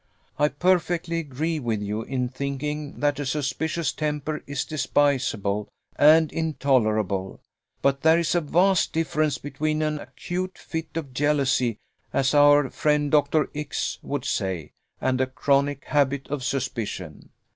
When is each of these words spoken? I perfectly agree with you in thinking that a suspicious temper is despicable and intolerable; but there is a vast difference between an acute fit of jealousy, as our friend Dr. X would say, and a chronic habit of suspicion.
I 0.39 0.47
perfectly 0.47 1.19
agree 1.19 1.59
with 1.59 1.79
you 1.83 2.01
in 2.01 2.27
thinking 2.27 3.01
that 3.01 3.19
a 3.19 3.23
suspicious 3.27 3.93
temper 3.93 4.41
is 4.47 4.65
despicable 4.65 5.67
and 5.95 6.31
intolerable; 6.33 7.39
but 7.83 8.01
there 8.01 8.17
is 8.17 8.33
a 8.33 8.41
vast 8.41 8.93
difference 8.93 9.37
between 9.37 9.83
an 9.83 9.99
acute 9.99 10.57
fit 10.57 10.87
of 10.95 11.13
jealousy, 11.13 11.77
as 12.11 12.33
our 12.33 12.71
friend 12.71 13.11
Dr. 13.11 13.51
X 13.53 13.99
would 14.01 14.25
say, 14.25 14.71
and 14.99 15.21
a 15.21 15.27
chronic 15.27 15.85
habit 15.85 16.27
of 16.29 16.43
suspicion. 16.43 17.29